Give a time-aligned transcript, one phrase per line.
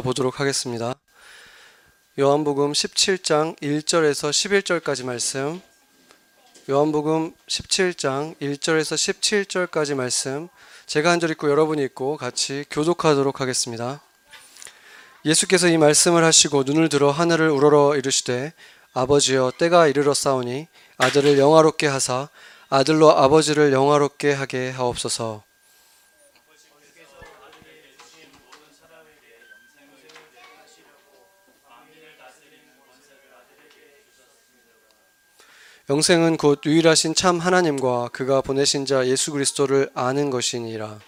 [0.00, 0.94] 보도록 하겠습니다.
[2.18, 5.60] 요한복음 17장 1절에서 11절까지 말씀.
[6.70, 10.48] 요한복음 17장 1절에서 17절까지 말씀.
[10.86, 14.00] 제가 한 절 읽고 여러분이 읽고 같이 교독하도록 하겠습니다.
[15.24, 18.52] 예수께서 이 말씀을 하시고 눈을 들어 하늘을 우러러 이르시되
[18.92, 20.68] 아버지여 때가 이르렀사오니
[20.98, 22.28] 아들을 영화롭게 하사
[22.68, 25.42] 아들로 아버지를 영화롭게 하게 하옵소서.
[35.90, 40.98] 영생은 곧 유일하신 참 하나님과 그가 보내신 자 예수 그리스도를 아는 것이니라.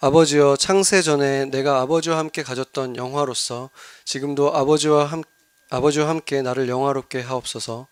[0.00, 3.70] 아버지여 창세 전에 내가 아버지와 함께 가졌던 영화로서
[4.04, 5.22] 지금도 아버지와 함
[5.70, 7.86] 아버지와 함께 나를 영화롭게 하옵소서.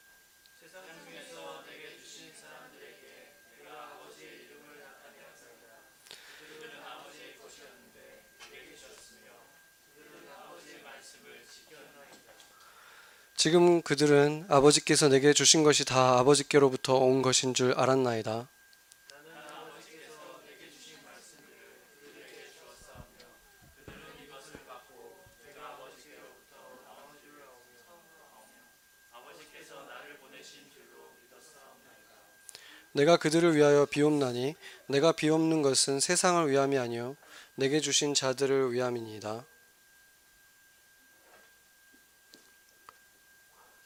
[13.38, 18.48] 지금 그들은 아버지께서 내게 주신 것이 다 아버지께로부터 온 것인 줄 알았나이다.
[32.90, 34.56] 내가 그들을 위하여 비옵나니
[34.88, 37.14] 내가 비옵는 것은 세상을 위함이 아니요
[37.54, 39.46] 내게 주신 자들을 위함이니이다.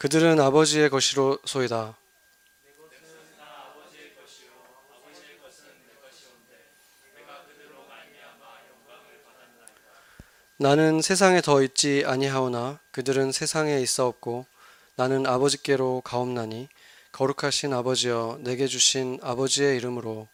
[0.02, 1.96] 그들은 아버지의 것이로 소이다.
[10.56, 14.44] 나는 세상에 더 있지 아니하오나 그들은 세상에 있사옵고
[14.96, 16.68] 나는 아버지께로 가옵나니
[17.12, 20.26] 거룩하신 아버지여 내게 주신 아버지의 이름으로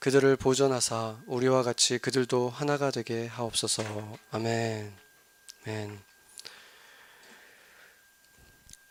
[0.00, 3.84] 그들을 보전하사 우리와 같이 그들도 하나가 되게 하옵소서.
[4.32, 4.92] 아멘.
[5.64, 6.07] 아멘.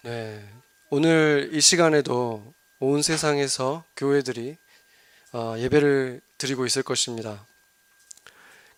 [0.07, 0.41] 네.
[0.89, 4.55] 오늘 이 시간에도 온 세상에서 교회들이
[5.33, 7.45] 어, 예배를 드리고 있을 것입니다.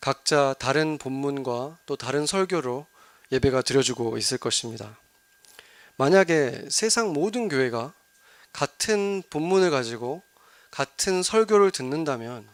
[0.02, 2.88] 각자 다른 본문과 또 다른 설교로
[3.32, 4.98] 예배가 드려지고 있을 것입니다.
[5.98, 7.94] 만약에 세상 모든 교회가
[8.52, 10.24] 같은 본문을 가지고
[10.72, 12.50] 같은 설교를 듣는다면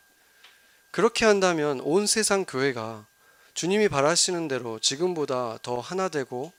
[0.92, 3.06] 그렇게 한다면 온 세상 교회가
[3.54, 6.52] 주님이 바라시는 대로 지금보다 더 하나 되고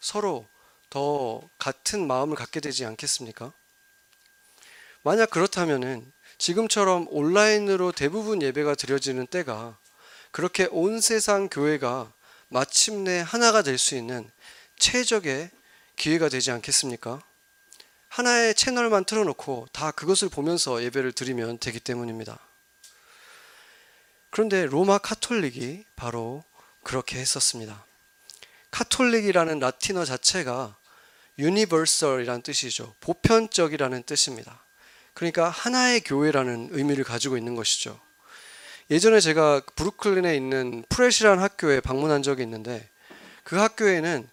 [0.00, 0.46] 서로
[0.92, 3.50] 더 같은 마음을 갖게 되지 않겠습니까?
[5.00, 9.78] 만약 그렇다면은 지금처럼 온라인으로 대부분 예배가 드려지는 때가
[10.32, 12.12] 그렇게 온 세상 교회가
[12.48, 14.30] 마침내 하나가 될 수 있는
[14.78, 15.50] 최적의
[15.96, 17.22] 기회가 되지 않겠습니까?
[18.10, 22.38] 하나의 채널만 틀어놓고 다 그것을 보면서 예배를 드리면 되기 때문입니다.
[24.28, 26.44] 그런데 로마 카톨릭이 바로
[26.82, 27.82] 그렇게 했었습니다.
[28.70, 30.76] 카톨릭이라는 라틴어 자체가
[31.38, 32.94] universal이라는 뜻이죠.
[33.00, 34.62] 보편적이라는 뜻입니다.
[35.14, 38.00] 그러니까 하나의 교회라는 의미를 가지고 있는 것이죠.
[38.90, 42.88] 예전에 제가 브루클린에 있는 Pratt이라는 학교에 방문한 적이 있는데
[43.44, 44.28] 그 학교에는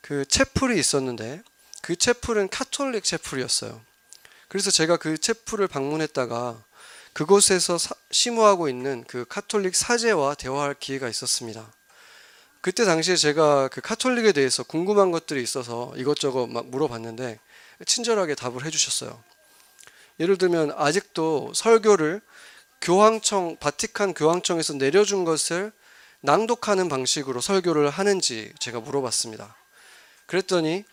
[0.00, 1.42] 그 채플이 있었는데
[1.82, 3.80] 그 채플은 카톨릭 채플이었어요.
[4.48, 6.62] 그래서 제가 그 채플을 방문했다가
[7.12, 11.72] 그곳에서 사, 심우하고 있는 그 카톨릭 사제와 대화할 기회가 있었습니다.
[12.60, 17.38] 그때 당시에 제가 그 카톨릭에 대해서 궁금한 것들이 있어서 이것저것 막 물어봤는데
[17.84, 19.22] 친절하게 답을 해주셨어요.
[20.18, 22.20] 예를 들면 아직도 설교를
[22.80, 25.72] 교황청 바티칸 교황청에서 내려준 것을
[26.20, 29.56] 낭독하는 방식으로 설교를 하는지 제가 물어봤습니다.
[30.26, 30.84] 그랬더니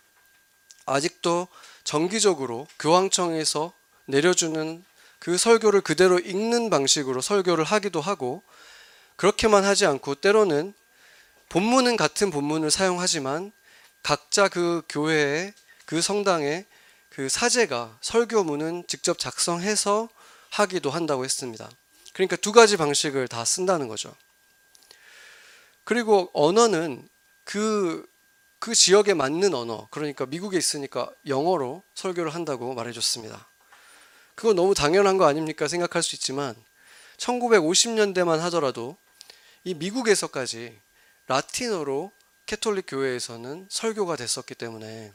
[0.86, 1.48] 아직도
[1.84, 3.74] 정기적으로 교황청에서
[4.06, 4.84] 내려주는
[5.20, 8.44] 그 설교를 그대로 읽는 방식으로 설교를 하기도 하고
[9.16, 10.74] 그렇게만 하지 않고 때로는
[11.54, 13.52] 본문은 같은 본문을 사용하지만
[14.02, 15.54] 각자 그 교회의
[15.86, 16.66] 그 성당의
[17.12, 20.10] 그 사제가 설교문은 직접 작성해서
[20.50, 21.70] 하기도 한다고 했습니다.
[22.12, 24.16] 그러니까 두 가지 방식을 다 쓴다는 거죠.
[25.84, 27.08] 그리고 언어는
[27.44, 28.04] 그,
[28.58, 33.48] 그 지역에 맞는 언어, 그러니까 미국에 있으니까 영어로 설교를 한다고 말해줬습니다.
[34.34, 35.68] 그거 너무 당연한 거 아닙니까?
[35.68, 36.56] 생각할 수 있지만
[37.18, 38.98] 1950년대만 하더라도
[39.64, 40.82] 이 미국에서까지
[41.28, 42.12] 라틴어로
[42.46, 45.12] 캐톨릭 교회에서는 설교가 됐었기 때문에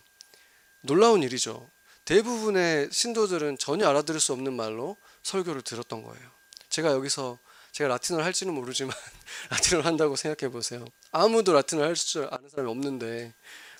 [0.80, 1.68] 놀라운 일이죠.
[2.04, 6.30] 대부분의 신도들은 전혀 알아들을 수 없는 말로 설교를 들었던 거예요.
[6.70, 7.38] 제가 여기서
[7.72, 8.96] 제가 라틴어를 할지는 모르지만
[9.50, 10.86] 라틴어를 한다고 생각해 보세요.
[11.12, 13.34] 아무도 라틴어를 할 줄 아는 사람이 없는데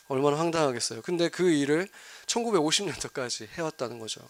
[0.09, 1.03] 얼마나 황당하겠어요.
[1.03, 1.89] 근데 그 일을
[2.27, 4.21] 1950년도까지 해왔다는 거죠.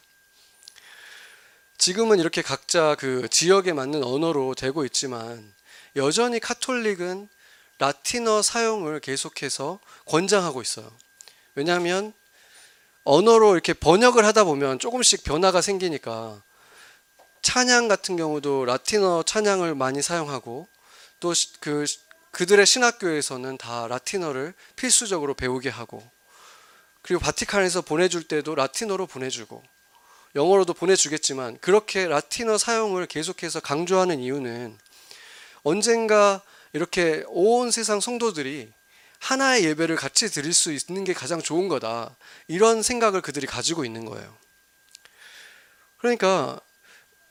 [1.77, 5.55] 지금은 이렇게 각자 그 지역에 맞는 언어로 되고 있지만
[5.97, 7.29] 여전히 카톨릭은
[7.79, 10.91] 라틴어 사용을 계속해서 권장하고 있어요.
[11.55, 12.13] 왜냐하면
[13.05, 16.43] 언어로 이렇게 번역을 하다 보면 조금씩 변화가 생기니까
[17.43, 20.69] 찬양 같은 경우도 라틴어 찬양을 많이 사용하고
[21.21, 21.87] 또 그
[22.31, 26.09] 그들의 신학교에서는 다 라틴어를 필수적으로 배우게 하고
[27.03, 29.63] 그리고 바티칸에서 보내줄 때도 라틴어로 보내주고
[30.35, 34.79] 영어로도 보내주겠지만 그렇게 라틴어 사용을 계속해서 강조하는 이유는
[35.63, 36.43] 언젠가
[36.79, 38.73] 이렇게 온 세상 성도들이
[39.19, 42.17] 하나의 예배를 같이 드릴 수 있는 게 가장 좋은 거다.
[42.47, 44.33] 이런 생각을 그들이 가지고 있는 거예요.
[45.97, 46.61] 그러니까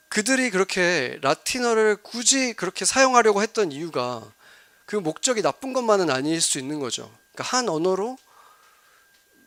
[0.10, 4.30] 그들이 그렇게 라틴어를 굳이 그렇게 사용하려고 했던 이유가
[4.86, 7.10] 그 목적이 나쁜 것만은 아닐 수 있는 거죠.
[7.32, 8.18] 그러니까 한 언어로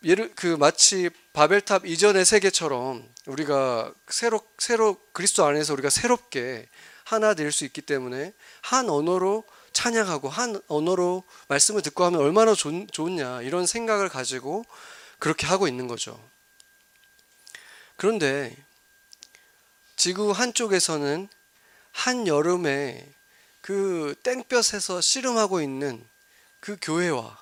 [0.02, 6.70] 예를 그 마치 바벨탑 이전의 세계처럼 우리가 새로 새로 그리스도 안에서 우리가 새롭게
[7.04, 8.32] 하나 될 수 있기 때문에
[8.62, 14.64] 한 언어로 찬양하고 한 언어로 말씀을 듣고 하면 얼마나 좋, 좋냐 이런 생각을 가지고
[15.18, 16.20] 그렇게 하고 있는 거죠.
[17.96, 18.56] 그런데
[19.96, 21.28] 지구 한쪽에서는
[21.92, 23.06] 한 여름에
[23.60, 26.04] 그 땡볕에서 씨름하고 있는
[26.60, 27.38] 그 교회와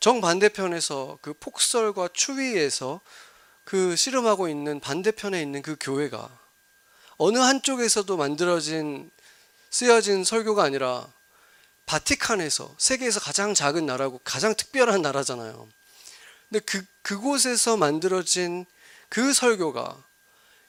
[0.00, 3.00] 정반대편에서 그 폭설과 추위에서
[3.64, 6.28] 그 씨름하고 있는 반대편에 있는 그 교회가
[7.18, 9.10] 어느 한쪽에서도 만들어진
[9.70, 11.06] 쓰여진 설교가 아니라
[11.90, 15.68] 바티칸에서 세계에서 가장 작은 나라고 가장 특별한 나라잖아요.
[16.48, 18.64] 근데 그 그곳에서 만들어진
[19.08, 20.00] 그 설교가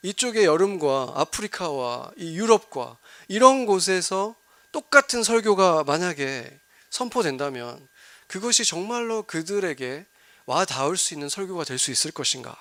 [0.01, 2.97] 이쪽의 여름과 아프리카와 이 유럽과
[3.27, 4.35] 이런 곳에서
[4.71, 6.59] 똑같은 설교가 만약에
[6.89, 7.87] 선포된다면
[8.25, 10.07] 그것이 정말로 그들에게
[10.47, 12.57] 와 닿을 수 있는 설교가 될 수 있을 것인가?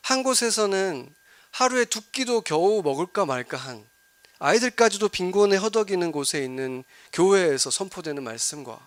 [0.00, 1.14] 한 곳에서는
[1.50, 3.86] 하루에 두 끼도 겨우 먹을까 말까 한
[4.38, 8.86] 아이들까지도 빈곤에 허덕이는 곳에 있는 교회에서 선포되는 말씀과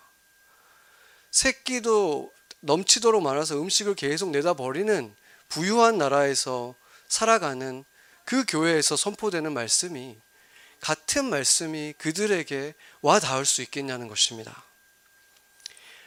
[1.30, 5.14] 세 끼도 넘치도록 많아서 음식을 계속 내다 버리는
[5.48, 6.74] 부유한 나라에서
[7.08, 7.84] 살아가는
[8.24, 10.18] 그 교회에서 선포되는 말씀이
[10.80, 14.64] 같은 말씀이 그들에게 와 닿을 수 있겠냐는 것입니다.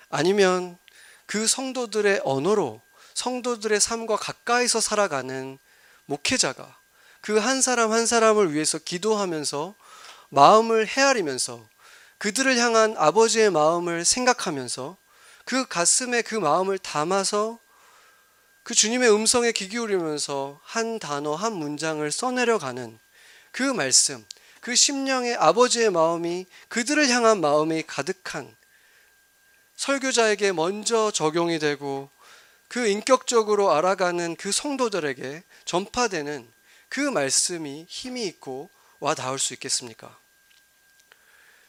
[0.10, 0.78] 아니면
[1.26, 2.82] 그 성도들의 언어로
[3.14, 5.58] 성도들의 삶과 가까이서 살아가는
[6.06, 6.78] 목회자가
[7.26, 9.74] 그 한 사람 한 사람을 위해서 기도하면서
[10.30, 11.68] 마음을 헤아리면서
[12.20, 14.96] 그들을 향한 아버지의 마음을 생각하면서
[15.44, 17.58] 그 가슴에 그 마음을 담아서
[18.62, 23.00] 그 주님의 음성에 귀 기울이면서 한 단어 한 문장을 써내려가는
[23.52, 24.24] 그 말씀,
[24.62, 28.56] 그 심령의 아버지의 마음이 그들을 향한 마음이 가득한
[29.78, 32.12] 설교자에게 먼저 적용이 되고
[32.68, 36.55] 그 인격적으로 알아가는 그 성도들에게 전파되는
[36.96, 38.70] 그 말씀이 힘이 있고
[39.02, 40.18] 와 닿을 수 있겠습니까?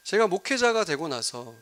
[0.05, 1.59] 제가 목회자가 되고 나서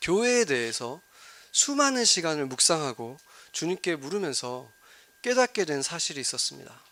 [0.00, 1.02] 교회에 대해서
[1.50, 3.18] 수많은 시간을 묵상하고
[3.52, 4.72] 주님께 물으면서
[5.20, 6.82] 깨닫게 된 사실이 있었습니다.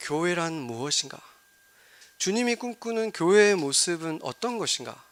[0.00, 1.20] 교회란 무엇인가?
[2.18, 5.04] 주님이 꿈꾸는 교회의 모습은 어떤 것인가?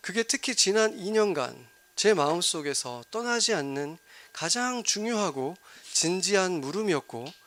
[0.00, 3.98] 그게 특히 지난 2년간 제 마음속에서 떠나지 않는
[4.32, 5.54] 가장 중요하고
[5.92, 7.41] 진지한 물음이었고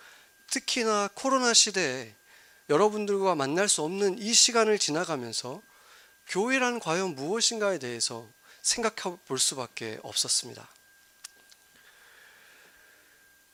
[0.47, 2.15] 특히나 코로나 시대에
[2.69, 5.61] 여러분들과 만날 수 없는 이 시간을 지나가면서
[6.27, 8.27] 교회란 과연 무엇인가에 대해서
[8.61, 10.67] 생각해 볼 수밖에 없었습니다.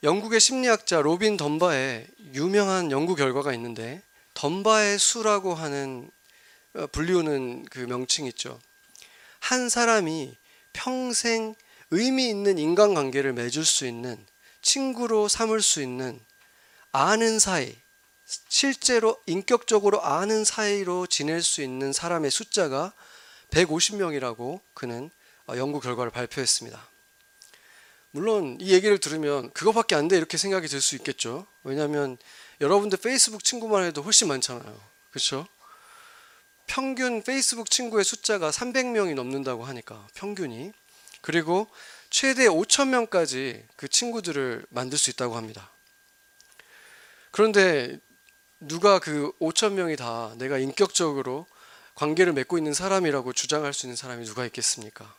[0.04, 4.01] 영국의 심리학자 로빈 덤바의 유명한 연구 결과가 있는데
[4.34, 6.10] 덤바의 수라고 하는
[6.74, 8.60] 어, 불리우는 그 명칭 있죠.
[9.39, 10.36] 한 사람이
[10.74, 11.54] 평생
[11.92, 14.25] 의미 있는 인간관계를 맺을 수 있는
[14.62, 16.20] 친구로 삼을 수 있는
[16.92, 17.76] 아는 사이,
[18.50, 22.94] 실제로 인격적으로 아는 사이로 지낼 수 있는 사람의 숫자가
[23.52, 25.10] 150명이라고 그는
[25.48, 26.90] 어, 연구 결과를 발표했습니다.
[28.12, 31.46] 물론 이 얘기를 들으면 그거밖에 안 돼 이렇게 생각이 들 수 있겠죠.
[31.64, 32.18] 왜냐하면
[32.60, 34.80] 여러분들 페이스북 친구만 해도 훨씬 많잖아요.
[35.12, 35.48] 그렇죠?
[36.68, 40.72] 평균 페이스북 친구의 숫자가 300명이 넘는다고 하니까 평균이
[41.22, 41.68] 그리고
[42.10, 45.72] 최대 5천 명까지 그 친구들을 만들 수 있다고 합니다.
[47.32, 47.98] 그런데
[48.60, 51.48] 누가 그 5천 명이 다 내가 인격적으로
[51.96, 55.16] 관계를 맺고 있는 사람이라고 주장할 수 있는 사람이 누가 있겠습니까?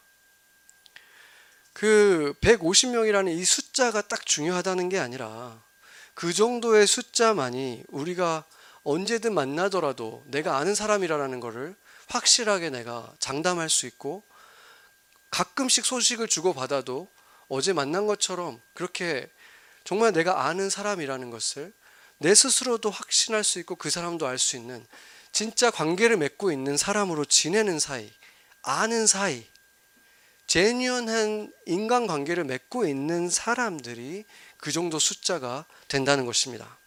[1.73, 5.62] 그 150명이라는 이 숫자가 딱 중요하다는 게 아니라
[6.14, 8.45] 그 정도의 숫자만이 우리가
[8.85, 11.75] 언제든 만나더라도 내가 아는 사람이라는 것을
[12.09, 14.23] 확실하게 내가 장담할 수 있고
[15.31, 17.09] 가끔씩 소식을 주고받아도
[17.49, 19.31] 어제 만난 것처럼 그렇게
[19.85, 21.73] 정말 내가 아는 사람이라는 것을
[22.23, 24.87] 내 스스로도 확신할 수 있고 그 사람도 알 수 있는
[25.33, 28.12] 진짜 관계를 맺고 있는 사람으로 지내는 사이,
[28.62, 29.47] 아는 사이,
[30.47, 34.25] 제뉴언한 인간 관계를 맺고 있는 사람들이
[34.59, 36.79] 그 정도 숫자가 된다는 것입니다.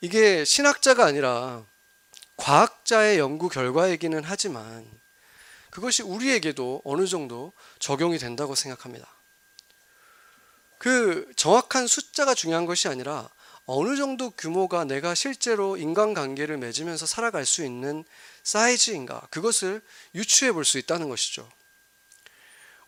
[0.00, 1.64] 이게 신학자가 아니라
[2.36, 4.90] 과학자의 연구 결과이기는 하지만
[5.70, 9.08] 그것이 우리에게도 어느 정도 적용이 된다고 생각합니다.
[10.78, 13.28] 그 정확한 숫자가 중요한 것이 아니라
[13.66, 18.04] 어느 정도 규모가 내가 실제로 인간관계를 맺으면서 살아갈 수 있는
[18.42, 19.80] 사이즈인가 그것을
[20.14, 21.48] 유추해 볼 수 있다는 것이죠.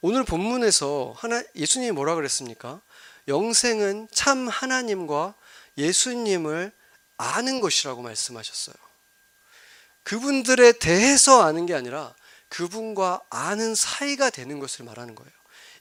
[0.03, 2.81] 오늘 본문에서 하나 예수님이 뭐라 그랬습니까?
[3.29, 5.35] 영생은 참 하나님과
[5.79, 6.71] 예수님을
[7.17, 8.77] 아는 것이라고 말씀하셨어요.
[10.03, 12.15] 그분들에 대해서 아는 게 아니라
[12.51, 15.33] 그분과 아는 사이가 되는 것을 말하는 거예요.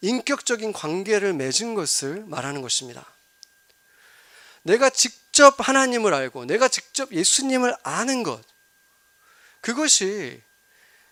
[0.02, 3.06] 인격적인 관계를 맺은 것을 말하는 것입니다.
[4.66, 8.42] 내가 직접 하나님을 알고 내가 직접 예수님을 아는 것
[9.62, 10.42] 그것이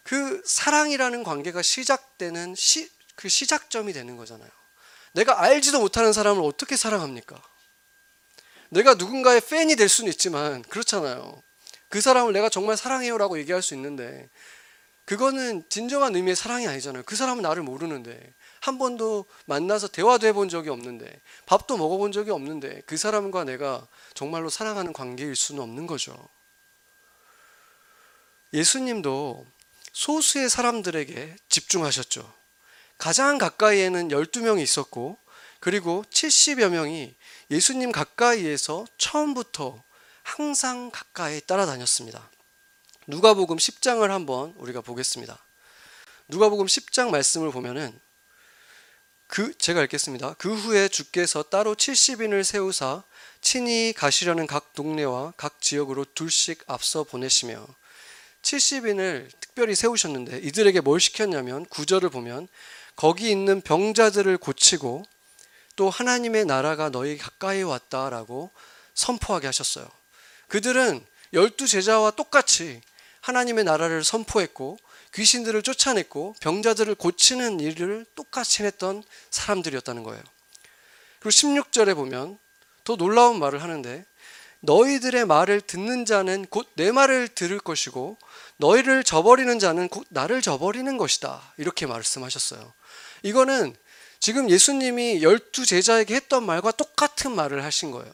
[0.02, 4.50] 그 사랑이라는 관계가 시작되는 시, 그 시작점이 되는 거잖아요.
[5.14, 7.42] 내가 알지도 못하는 사람을 어떻게 사랑합니까?
[8.70, 11.42] 내가 누군가의 팬이 될 수는 있지만 그렇잖아요.
[11.90, 14.30] 그 사람을 내가 정말 사랑해요라고 얘기할 수 있는데
[15.06, 17.04] 그거는 진정한 의미의 사랑이 아니잖아요.
[17.06, 18.34] 그 사람은 나를 모르는데
[18.64, 24.50] 한 번도 만나서 대화도 해본 적이 없는데 밥도 먹어본 적이 없는데 그 사람과 내가 정말로
[24.50, 26.16] 사랑하는 관계일 수는 없는 거죠.
[28.54, 29.46] 예수님도
[29.92, 32.34] 소수의 사람들에게 집중하셨죠.
[32.98, 35.18] 가장 가까이에는 12명이 있었고
[35.60, 37.14] 그리고 70여 명이
[37.52, 39.84] 예수님 가까이에서 처음부터
[40.22, 42.30] 항상 가까이 따라다녔습니다.
[43.08, 45.38] 누가복음 10장을 한번 우리가 보겠습니다.
[46.30, 48.00] 누가복음 10장 말씀을 보면은
[49.34, 50.36] 그 제가 읽겠습니다.
[50.38, 53.02] 그 후에 주께서 따로 70인을 세우사
[53.42, 57.66] 친히 가시려는 각 동네와 각 지역으로 둘씩 앞서 보내시며
[58.44, 62.48] 70인을 특별히 세우셨는데 이들에게 뭘 시켰냐면 구절을 보면
[62.96, 65.04] 거기 있는 병자들을 고치고
[65.78, 68.52] 또 하나님의 나라가 너희 가까이 왔다라고
[68.94, 69.88] 선포하게 하셨어요.
[70.48, 72.82] 그들은 열두 제자와 똑같이
[73.22, 74.78] 하나님의 나라를 선포했고
[75.14, 80.22] 귀신들을 쫓아냈고 병자들을 고치는 일을 똑같이 했던 사람들이었다는 거예요.
[81.20, 82.38] 그리고 16절에 보면
[82.84, 84.06] 더 놀라운 말을 하는데
[84.62, 88.18] 너희들의 말을 듣는 자는 곧 내 말을 들을 것이고
[88.58, 91.54] 너희를 저버리는 자는 곧 나를 저버리는 것이다.
[91.58, 92.74] 이렇게 말씀하셨어요.
[93.24, 93.76] 이거는
[94.20, 98.12] 지금 예수님이 열두 제자에게 했던 말과 똑같은 말을 하신 거예요.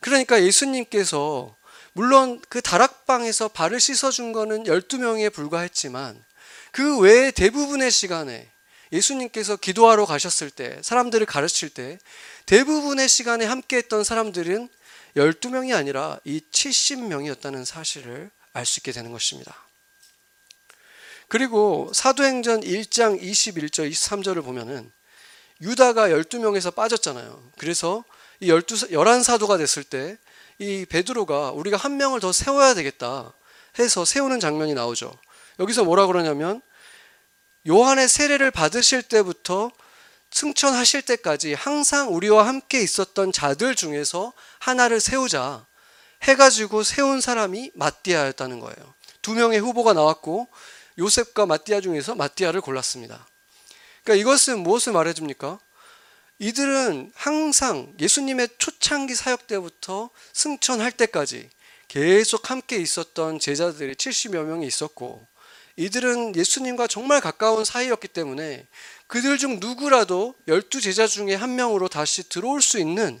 [0.00, 1.56] 그러니까 예수님께서
[1.94, 6.22] 물론 그 다락방에서 발을 씻어준 거는 12명에 불과했지만
[6.76, 8.46] 그 외에 대부분의 시간에
[8.92, 11.98] 예수님께서 기도하러 가셨을 때 사람들을 가르칠 때
[12.44, 14.68] 대부분의 시간에 함께 했던 사람들은
[15.16, 19.56] 12명이 아니라 이 70명이었다는 사실을 알 수 있게 되는 것입니다.
[21.28, 24.92] 그리고 사도행전 1장 21절 23절을 보면은
[25.62, 27.52] 유다가 12명에서 빠졌잖아요.
[27.56, 28.04] 그래서
[28.40, 30.18] 이 12, 11사도가 됐을 때
[30.58, 33.32] 이 베드로가 우리가 한 명을 더 세워야 되겠다
[33.78, 35.12] 해서 세우는 장면이 나오죠.
[35.58, 36.62] 여기서 뭐라 그러냐면
[37.68, 39.70] 요한의 세례를 받으실 때부터
[40.30, 45.66] 승천하실 때까지 항상 우리와 함께 있었던 자들 중에서 하나를 세우자
[46.22, 48.94] 해가지고 세운 사람이 마띠아였다는 거예요.
[49.22, 50.48] 두 명의 후보가 나왔고
[50.98, 53.26] 요셉과 마띠아 중에서 마띠아를 골랐습니다.
[54.02, 55.58] 그러니까 이것은 무엇을 말해줍니까?
[56.38, 61.48] 이들은 항상 예수님의 초창기 사역 때부터 승천할 때까지
[61.88, 65.26] 계속 함께 있었던 제자들이 70여 명이 있었고
[65.76, 68.66] 이들은 예수님과 정말 가까운 사이였기 때문에
[69.06, 73.20] 그들 중 누구라도 열두 제자 중에 한 명으로 다시 들어올 수 있는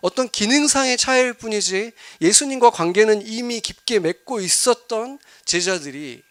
[0.00, 1.92] 어떤 기능상의 차이일 뿐이지
[2.22, 6.22] 예수님과 관계는 이미 깊게 맺고 있었던 제자들이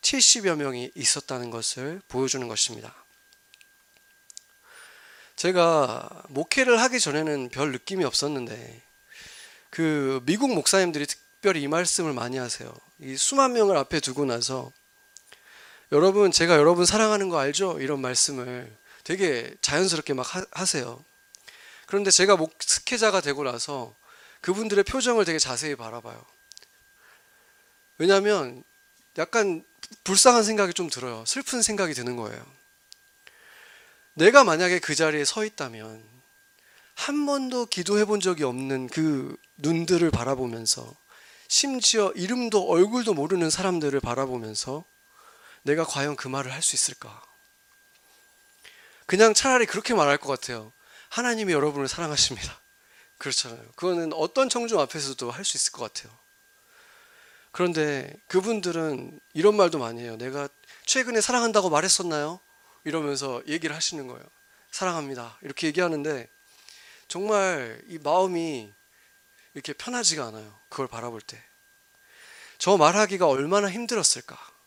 [0.00, 2.94] 70여 명이 있었다는 것을 보여주는 것입니다.
[5.36, 8.82] 제가 목회를 하기 전에는 별 느낌이 없었는데
[9.70, 12.72] 그 미국 목사님들이 특별히 이 말씀을 많이 하세요.
[12.98, 14.72] 이 수만 명을 앞에 두고 나서
[15.90, 17.80] 여러분 제가 여러분 사랑하는 거 알죠?
[17.80, 18.70] 이런 말씀을
[19.04, 21.02] 되게 자연스럽게 막 하세요.
[21.86, 23.94] 그런데 제가 목스케자가 되고 나서
[24.42, 26.22] 그분들의 표정을 되게 자세히 바라봐요.
[27.96, 28.62] 왜냐하면
[29.16, 29.64] 약간
[30.04, 31.24] 불쌍한 생각이 좀 들어요.
[31.26, 32.44] 슬픈 생각이 드는 거예요.
[34.12, 36.04] 내가 만약에 그 자리에 서 있다면
[36.94, 40.94] 한 번도 기도해 본 적이 없는 그 눈들을 바라보면서
[41.48, 44.84] 심지어 이름도 얼굴도 모르는 사람들을 바라보면서
[45.68, 47.22] 내가 과연 그 말을 할 수 있을까?
[49.06, 50.72] 그냥 차라리 그렇게 말할 것 같아요.
[51.10, 52.58] 하나님이 여러분을 사랑하십니다.
[53.18, 53.62] 그렇잖아요.
[53.76, 56.16] 그거는 어떤 청중 앞에서도 할 수 있을 것 같아요.
[57.52, 60.16] 그런데 그분들은 이런 말도 많이 해요.
[60.16, 60.48] 내가
[60.86, 62.40] 최근에 사랑한다고 말했었나요?
[62.84, 64.22] 이러면서 얘기를 하시는 거예요.
[64.70, 65.38] 사랑합니다.
[65.42, 66.28] 이렇게 얘기하는데
[67.08, 68.72] 정말 이 마음이
[69.54, 70.58] 이렇게 편하지가 않아요.
[70.68, 71.42] 그걸 바라볼 때.
[72.58, 74.57] 저 말하기가 얼마나 힘들었을까.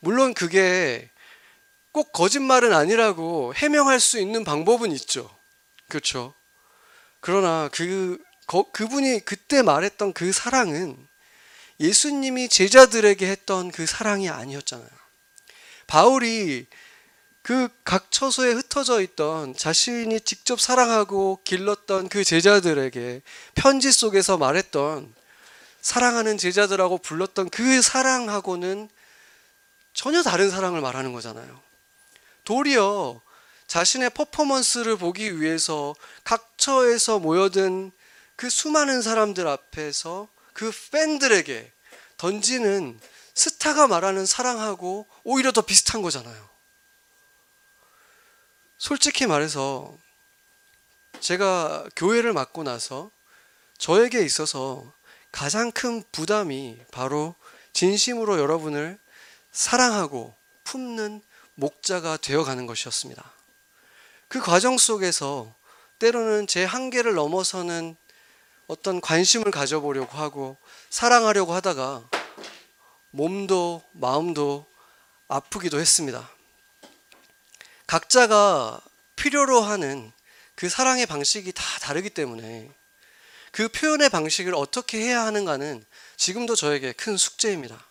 [0.00, 1.10] 물론 그게
[1.92, 5.34] 꼭 거짓말은 아니라고 해명할 수 있는 방법은 있죠.
[5.88, 6.34] 그렇죠.
[7.20, 10.96] 그러나 그 거- 그분이 그때 말했던 그 사랑은
[11.80, 14.88] 예수님이 제자들에게 했던 그 사랑이 아니었잖아요.
[15.86, 16.66] 바울이
[17.42, 23.22] 그 각 처소에 흩어져 있던 자신이 직접 사랑하고 길렀던 그 제자들에게
[23.54, 25.14] 편지 속에서 말했던
[25.80, 28.90] 사랑하는 제자들하고 불렀던 그 사랑하고는
[29.98, 31.60] 전혀 다른 사랑을 말하는 거잖아요.
[32.44, 33.20] 도리어
[33.66, 37.90] 자신의 퍼포먼스를 보기 위해서 각 처에서 모여든
[38.36, 41.72] 그 수많은 사람들 앞에서 그 팬들에게
[42.16, 43.00] 던지는
[43.34, 46.48] 스타가 말하는 사랑하고 오히려 더 비슷한 거잖아요.
[48.76, 49.98] 솔직히 말해서
[51.18, 53.10] 제가 교회를 맡고 나서
[53.78, 54.92] 저에게 있어서
[55.32, 57.34] 가장 큰 부담이 바로
[57.72, 59.00] 진심으로 여러분을
[59.58, 61.20] 사랑하고 품는
[61.56, 63.28] 목자가 되어가는 것이었습니다.
[64.28, 65.52] 그 과정 속에서
[65.98, 67.96] 때로는 제 한계를 넘어서는
[68.68, 70.56] 어떤 관심을 가져보려고 하고
[70.90, 72.08] 사랑하려고 하다가
[73.10, 74.64] 몸도 마음도
[75.26, 76.30] 아프기도 했습니다.
[77.88, 78.80] 각자가
[79.16, 80.12] 필요로 하는
[80.54, 82.70] 그 사랑의 방식이 다 다르기 때문에
[83.50, 85.84] 그 표현의 방식을 어떻게 해야 하는가는
[86.16, 87.87] 지금도 저에게 큰 숙제입니다.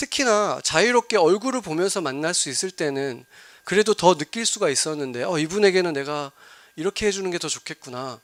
[0.00, 3.26] 특히나 자유롭게 얼굴을 보면서 만날 수 있을 때는
[3.64, 6.32] 그래도 더 느낄 수가 있었는데 어, 이분에게는 내가
[6.74, 8.18] 이렇게 해주는 게 더 좋겠구나.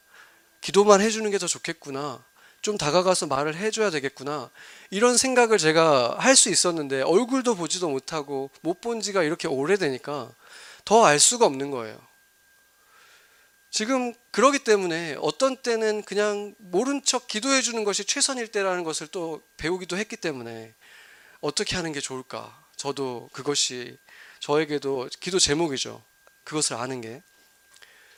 [0.63, 2.25] 기도만 해주는 게 더 좋겠구나.
[2.63, 4.51] 좀 다가가서 말을 해줘야 되겠구나.
[4.91, 10.31] 이런 생각을 제가 할 수 있었는데 얼굴도 보지도 못하고 못 본 지가 이렇게 오래되니까
[10.87, 11.99] 더 알 수가 없는 거예요.
[13.71, 19.43] 지금 그러기 때문에 어떤 때는 그냥 모른 척 기도해 주는 것이 최선일 때라는 것을 또
[19.59, 20.73] 배우기도 했기 때문에
[21.41, 22.65] 어떻게 하는 게 좋을까?
[22.77, 23.99] 저도 그것이
[24.41, 26.03] 저에게도 기도 제목이죠.
[26.45, 27.23] 그것을 아는 게.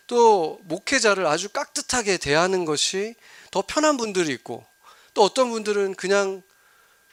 [0.07, 3.15] 또 목회자를 아주 깍듯하게 대하는 것이
[3.51, 4.67] 더 편한 분들이 있고
[5.15, 6.43] 또 어떤 분들은 그냥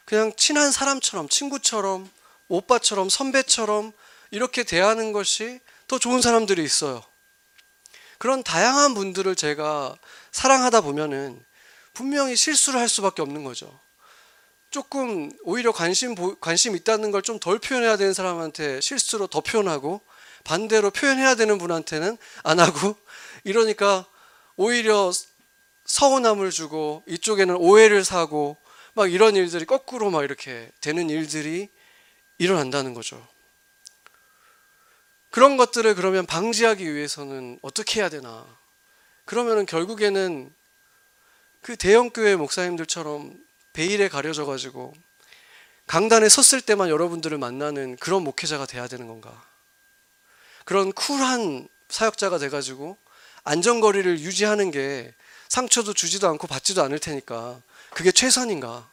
[0.05, 2.09] 그냥 친한 사람처럼 친구처럼
[2.47, 3.91] 오빠처럼 선배처럼
[4.31, 7.03] 이렇게 대하는 것이 더 좋은 사람들이 있어요.
[8.17, 9.97] 그런 다양한 분들을 제가
[10.31, 11.43] 사랑하다 보면은
[11.93, 13.79] 분명히 실수를 할 수밖에 없는 거죠.
[14.79, 20.01] 조금 오히려 관심 보- 관심 있다는 걸 좀 덜 표현해야 되는 사람한테 실수로 더 표현하고
[20.43, 22.97] 반대로 표현해야 되는 분한테는 안 하고
[23.45, 24.05] 이러니까
[24.57, 25.13] 오히려
[25.85, 28.57] 서운함을 주고 이쪽에는 오해를 사고
[28.95, 31.69] 막 이런 일들이 거꾸로 막 이렇게 되는 일들이
[32.37, 33.25] 일어난다는 거죠.
[35.29, 38.45] 그런 것들을 그러면 방지하기 위해서는 어떻게 해야 되나?
[39.23, 40.53] 그러면은 결국에는
[41.61, 43.44] 그 대형 교회 목사님들처럼
[43.75, 44.93] 베일에 가려져 가지고
[45.85, 49.45] 강단에 섰을 때만 여러분들을 만나는 그런 목회자가 돼야 되는 건가?
[50.65, 52.97] 그런 쿨한 사역자가 돼 가지고
[53.43, 55.13] 안전거리를 유지하는 게
[55.49, 57.61] 상처도 주지도 않고 받지도 않을 테니까
[57.91, 58.89] 그게 최선인가?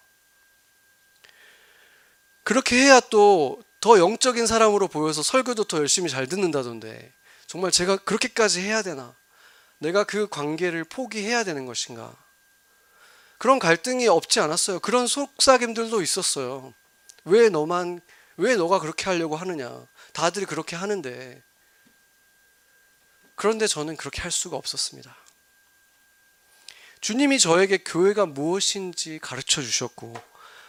[2.45, 7.13] 그렇게 해야 또 더 영적인 사람으로 보여서 설교도 더 열심히 잘 듣는다던데
[7.49, 9.13] 정말 제가 그렇게까지 해야 되나?
[9.79, 12.17] 내가 그 관계를 포기해야 되는 것인가?
[13.43, 14.79] 그런 갈등이 없지 않았어요.
[14.79, 16.73] 그런 속삭임들도 있었어요.
[17.25, 18.01] 왜 너만
[18.37, 19.85] 왜 너가 그렇게 하려고 하느냐?
[20.13, 21.43] 다들 그렇게 하는데
[23.35, 25.17] 그런데 저는 그렇게 할 수가 없었습니다.
[27.01, 30.15] 주님이 저에게 교회가 무엇인지 가르쳐 주셨고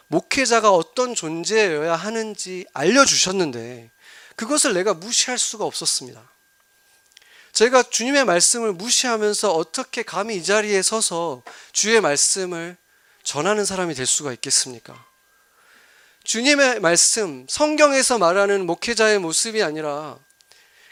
[0.07, 3.91] 목회자가 어떤 존재여야 하는지 알려 주셨는데
[4.35, 6.27] 그것을 내가 무시할 수가 없었습니다.
[7.53, 12.75] 제가 주님의 말씀을 무시하면서 어떻게 감히 이 자리에 서서 주의 말씀을
[13.21, 15.05] 전하는 사람이 될 수가 있겠습니까?
[16.23, 20.17] 주님의 말씀, 성경에서 말하는 목회자의 모습이 아니라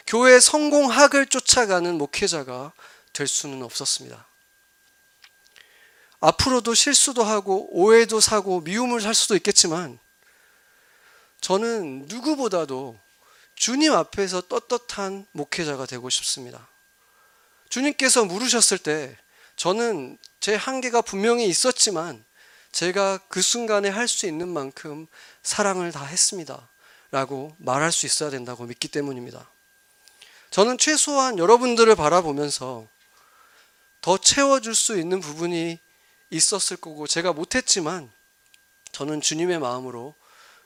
[0.06, 2.72] 교회 성공학을 쫓아가는 목회자가
[3.12, 4.28] 될 수는 없었습니다.
[6.20, 9.98] 앞으로도 실수도 하고 오해도 사고 미움을 살 수도 있겠지만
[11.40, 12.96] 저는 누구보다도
[13.54, 16.68] 주님 앞에서 떳떳한 목회자가 되고 싶습니다.
[17.68, 19.16] 주님께서 물으셨을 때
[19.56, 22.24] 저는 제 한계가 분명히 있었지만
[22.72, 25.06] 제가 그 순간에 할 수 있는 만큼
[25.42, 26.68] 사랑을 다 했습니다.
[27.10, 29.50] 라고 말할 수 있어야 된다고 믿기 때문입니다.
[30.50, 32.86] 저는 최소한 여러분들을 바라보면서
[34.00, 35.78] 더 채워줄 수 있는 부분이
[36.30, 38.10] 있었을 거고 제가 못했지만
[38.92, 40.14] 저는 주님의 마음으로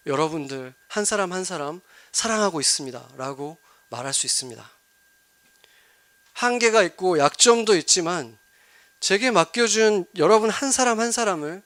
[0.06, 1.80] 여러분들 한 사람 한 사람
[2.16, 3.10] 사랑하고 있습니다.
[3.18, 3.58] 라고
[3.90, 4.70] 말할 수 있습니다.
[6.32, 8.38] 한계가 있고 약점도 있지만
[9.00, 11.62] 제게 맡겨준 여러분 한 사람 한 사람을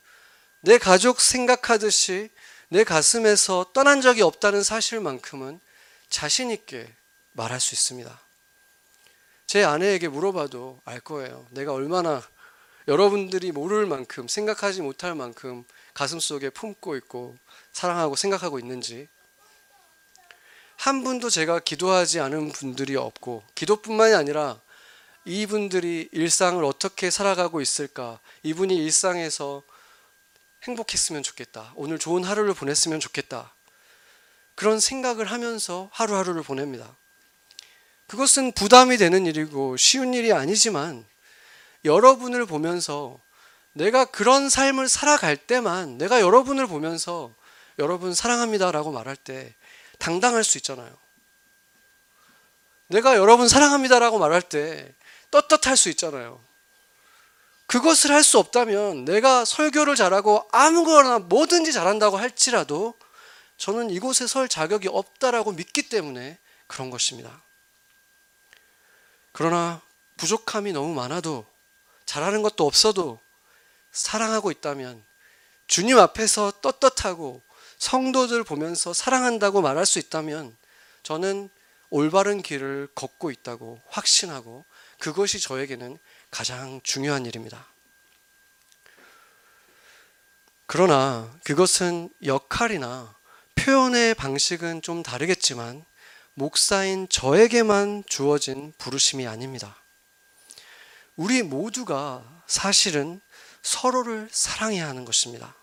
[0.63, 2.31] 내 가족 생각하듯이
[2.69, 5.61] 내 가슴에서 떠난 적이 없다는 사실만큼은
[6.09, 6.93] 자신있게
[7.33, 8.21] 말할 수 있습니다.
[9.47, 11.47] 제 아내에게 물어봐도 알 거예요.
[11.51, 12.29] 내가 얼마나
[12.89, 15.63] 여러분들이 모를 만큼 생각하지 못할 만큼
[15.95, 17.37] 가슴 속에 품고 있고
[17.73, 19.09] 사랑하고 생각하고 있는지
[20.81, 24.59] 한 분도 제가 기도하지 않은 분들이 없고 기도뿐만이 아니라
[25.27, 29.63] 이분들이 일상을 어떻게 살아가고 있을까 이분이 일상에서
[30.63, 33.55] 행복했으면 좋겠다 오늘 좋은 하루를 보냈으면 좋겠다
[34.55, 36.97] 그런 생각을 하면서 하루하루를 보냅니다.
[38.07, 41.05] 그것은 부담이 되는 일이고 쉬운 일이 아니지만
[41.85, 43.21] 여러분을 보면서
[43.75, 47.35] 내가 그런 삶을 살아갈 때만 내가 여러분을 보면서
[47.79, 49.55] 여러분 사랑합니다라고 말할 때
[50.01, 50.97] 당당할 수 있잖아요.
[52.89, 54.93] 내가 여러분 사랑합니다라고 말할 때
[55.31, 56.43] 떳떳할 수 있잖아요.
[57.67, 62.95] 그것을 할 수 없다면 내가 설교를 잘하고 아무거나 뭐든지 잘한다고 할지라도
[63.59, 67.43] 저는 이곳에 설 자격이 없다라고 믿기 때문에 그런 것입니다.
[69.31, 69.81] 그러나
[70.17, 71.47] 부족함이 너무 많아도
[72.07, 73.21] 잘하는 것도 없어도
[73.93, 75.05] 사랑하고 있다면
[75.69, 77.41] 주님 앞에서 떳떳하고
[77.81, 80.55] 성도들 보면서 사랑한다고 말할 수 있다면
[81.03, 81.49] 저는
[81.89, 84.65] 올바른 길을 걷고 있다고 확신하고
[85.01, 85.99] 그것이 저에게는
[86.31, 87.67] 가장 중요한 일입니다.
[90.67, 93.17] 그러나 그것은 역할이나
[93.57, 95.85] 표현의 방식은 좀 다르겠지만
[96.35, 99.83] 목사인 저에게만 주어진 부르심이 아닙니다.
[101.17, 103.21] 우리 모두가 사실은
[103.63, 105.55] 서로를 사랑해야 하는 것입니다.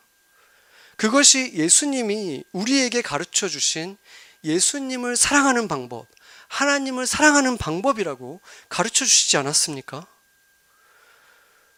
[0.97, 3.97] 그것이 예수님이 우리에게 가르쳐 주신
[4.43, 6.07] 예수님을 사랑하는 방법,
[6.47, 10.05] 하나님을 사랑하는 방법이라고 가르쳐 주시지 않았습니까?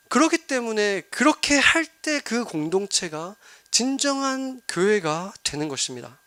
[0.09, 3.35] 그렇기 때문에 그렇게 할 때 그 공동체가
[3.71, 6.17] 진정한 교회가 되는 것입니다.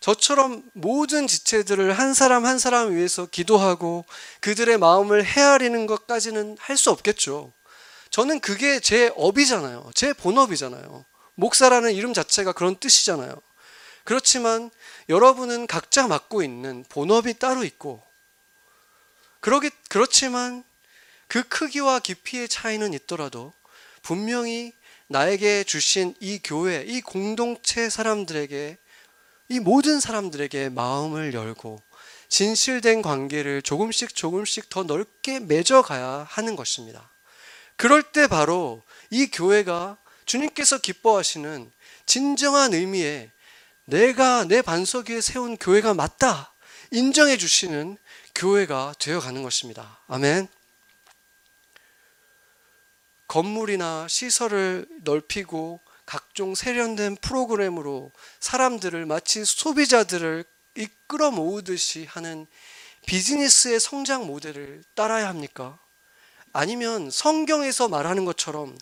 [0.00, 4.04] 저처럼 모든 지체들을 한 사람 한 사람 위해서 기도하고
[4.40, 7.52] 그들의 마음을 헤아리는 것까지는 할 수 없겠죠.
[8.10, 9.90] 저는 그게 제 업이잖아요.
[9.94, 11.04] 제 본업이잖아요.
[11.38, 13.32] 목사라는 이름 자체가 그런 뜻이잖아요.
[14.02, 14.70] 그렇지만
[15.08, 18.02] 여러분은 각자 맡고 있는 본업이 따로 있고
[19.38, 20.64] 그러기 그렇지만
[21.28, 23.52] 그 크기와 깊이의 차이는 있더라도
[24.02, 24.72] 분명히
[25.06, 28.76] 나에게 주신 이 교회, 이 공동체 사람들에게
[29.50, 31.80] 이 모든 사람들에게 마음을 열고
[32.28, 37.10] 진실된 관계를 조금씩 조금씩 더 넓게 맺어가야 하는 것입니다.
[37.76, 41.72] 그럴 때 바로 이 교회가 주님께서 기뻐하시는
[42.04, 43.32] 진정한 의미의
[43.86, 46.52] 내가 내 반석 위에 세운 교회가 맞다
[46.90, 47.96] 인정해 주시는
[48.34, 50.00] 교회가 되어 가는 것입니다.
[50.06, 50.46] 아멘.
[53.26, 60.44] 건물이나 시설을 넓히고 각종 세련된 프로그램으로 사람들을 마치 소비자들을
[60.76, 62.46] 이끌어 모으듯이 하는
[63.06, 65.78] 비즈니스의 성장 모델을 따라야 합니까?
[66.52, 68.76] 아니면 성경에서 말하는 것처럼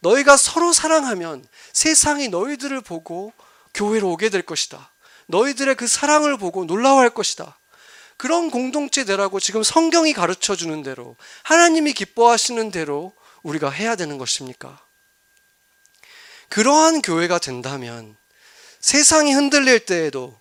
[0.00, 3.32] 너희가 서로 사랑하면 세상이 너희들을 보고
[3.74, 4.92] 교회로 오게 될 것이다.
[5.26, 7.58] 너희들의 그 사랑을 보고 놀라워할 것이다.
[8.16, 14.78] 그런 공동체 되라고 지금 성경이 가르쳐 주는 대로 하나님이 기뻐하시는 대로 우리가 해야 되는 것입니까?
[16.50, 18.16] 그러한 교회가 된다면
[18.80, 20.38] 세상이 흔들릴 때에도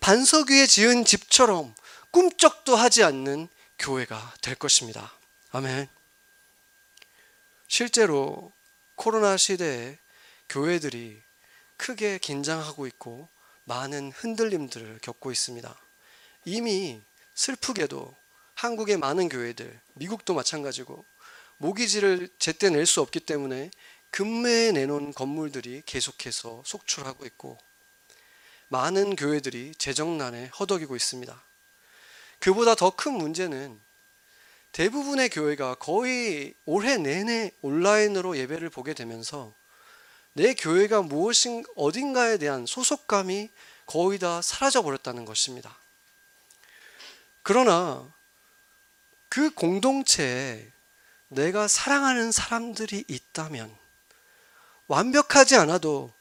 [0.00, 1.74] 반석 위에 지은 집처럼
[2.10, 3.48] 꿈쩍도 하지 않는
[3.78, 5.12] 교회가 될 것입니다.
[5.52, 5.88] 아멘.
[7.68, 8.52] 실제로
[9.02, 9.98] 코로나 시대에
[10.48, 11.20] 교회들이
[11.76, 13.28] 크게 긴장하고 있고
[13.64, 15.76] 많은 흔들림들을 겪고 있습니다.
[16.44, 17.02] 이미
[17.34, 18.14] 슬프게도
[18.54, 21.04] 한국의 많은 교회들, 미국도 마찬가지고
[21.56, 23.72] 모기지를 제때 낼 수 없기 때문에
[24.12, 27.58] 금매에 내놓은 건물들이 계속해서 속출하고 있고
[28.68, 31.44] 많은 교회들이 재정난에 허덕이고 있습니다.
[32.38, 33.80] 그보다 더 큰 문제는
[34.72, 39.52] 대부분의 교회가 거의 올해 내내 온라인으로 예배를 보게 되면서
[40.32, 43.50] 내 교회가 무엇인 어딘가에 대한 소속감이
[43.84, 45.76] 거의 다 사라져 버렸다는 것입니다.
[47.42, 48.10] 그러나
[49.28, 50.70] 그 공동체에
[51.28, 53.74] 내가 사랑하는 사람들이 있다면
[54.86, 56.12] 완벽하지 않아도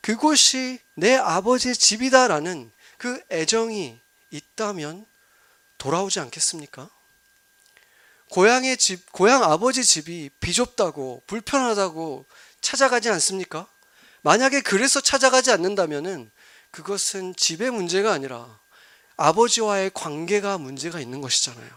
[0.00, 3.98] 그곳이 내 아버지의 집이다라는 그 애정이
[4.30, 5.06] 있다면
[5.78, 6.90] 돌아오지 않겠습니까?
[8.34, 12.26] 고향의 집, 고향 아버지 집이 비좁다고 불편하다고
[12.60, 13.68] 찾아가지 않습니까?
[14.22, 16.32] 만약에 그래서 찾아가지 않는다면은
[16.72, 18.58] 그것은 집의 문제가 아니라
[19.16, 21.70] 아버지와의 관계가 문제가 있는 것이잖아요.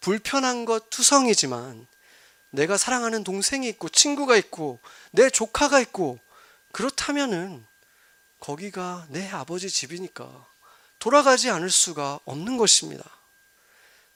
[0.00, 1.86] 불편한 것 투성이지만
[2.48, 6.20] 내가 사랑하는 동생이 있고 친구가 있고 내 조카가 있고
[6.72, 7.66] 그렇다면은
[8.40, 10.46] 거기가 내 아버지 집이니까
[10.98, 13.04] 돌아가지 않을 수가 없는 것입니다.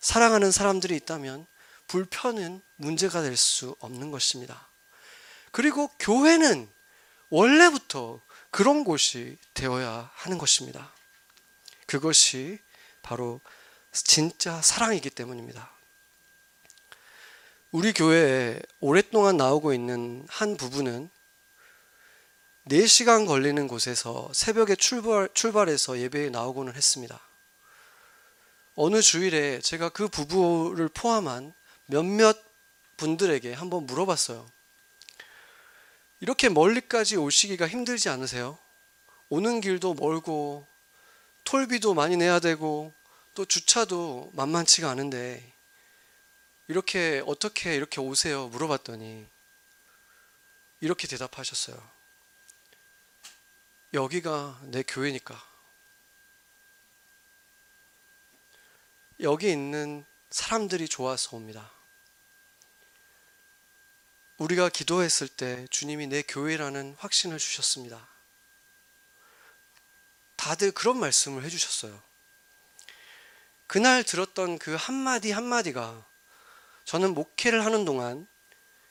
[0.00, 1.46] 사랑하는 사람들이 있다면
[1.88, 4.68] 불편은 문제가 될 수 없는 것입니다.
[5.52, 6.68] 그리고 교회는
[7.30, 10.92] 원래부터 그런 곳이 되어야 하는 것입니다.
[11.86, 12.58] 그것이
[13.02, 13.40] 바로
[13.92, 15.70] 진짜 사랑이기 때문입니다.
[17.70, 21.10] 우리 교회에 오랫동안 나오고 있는 한 부부는
[22.68, 27.20] 4시간 걸리는 곳에서 새벽에 출발, 출발해서 예배에 나오고는 했습니다.
[28.76, 31.54] 어느 주일에 제가 그 부부를 포함한
[31.86, 32.36] 몇몇
[32.98, 34.46] 분들에게 한번 물어봤어요.
[36.20, 38.58] 이렇게 멀리까지 오시기가 힘들지 않으세요?
[39.30, 40.66] 오는 길도 멀고
[41.44, 42.92] 톨비도 많이 내야 되고
[43.34, 45.54] 또 주차도 만만치가 않은데
[46.68, 48.48] 이렇게 어떻게 이렇게 오세요?
[48.48, 49.26] 물어봤더니
[50.80, 51.76] 이렇게 대답하셨어요.
[53.94, 55.55] 여기가 내 교회니까.
[59.20, 61.72] 여기 있는 사람들이 좋아서 옵니다.
[64.38, 68.06] 우리가 기도했을 때 주님이 내 교회라는 확신을 주셨습니다.
[70.36, 72.02] 다들 그런 말씀을 해주셨어요.
[73.66, 76.06] 그날 들었던 그 한마디 한마디가
[76.84, 78.28] 저는 목회를 하는 동안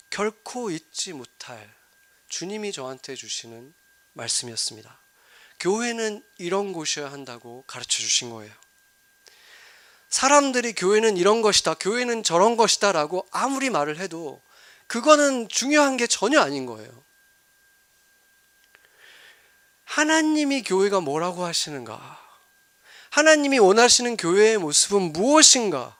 [0.09, 1.73] 결코 잊지 못할
[2.27, 3.73] 주님이 저한테 주시는
[4.13, 4.99] 말씀이었습니다.
[5.59, 8.53] 교회는 이런 곳이어야 한다고 가르쳐 주신 거예요.
[10.09, 14.41] 사람들이 교회는 이런 것이다, 교회는 저런 것이다 라고 아무리 말을 해도
[14.87, 17.03] 그거는 중요한 게 전혀 아닌 거예요.
[19.83, 22.19] 하나님이 교회가 뭐라고 하시는가?
[23.09, 25.97] 하나님이 원하시는 교회의 모습은 무엇인가?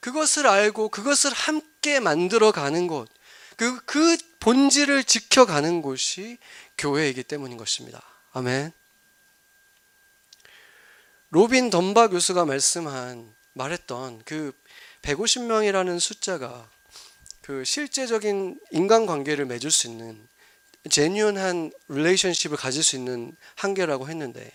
[0.00, 3.08] 그것을 알고 그것을 함께 만들어 가는 곳,
[3.56, 6.38] 그, 그 본질을 지켜가는 곳이
[6.76, 8.02] 교회이기 때문인 것입니다.
[8.32, 8.72] 아멘.
[11.32, 14.52] 로빈 던바 교수가 말씀한, 말했던 그
[15.00, 16.68] 150명이라는 숫자가
[17.40, 20.28] 그 실제적인 인간 관계를 맺을 수 있는
[20.90, 24.50] genuine한 relationship을 가질 수 있는 한계라고 했는데